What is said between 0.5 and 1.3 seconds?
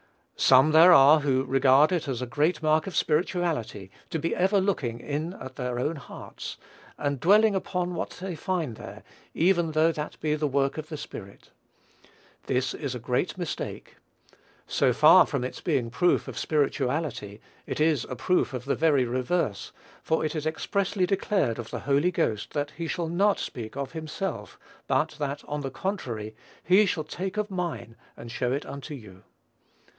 there are